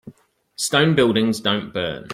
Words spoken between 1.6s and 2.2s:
burn.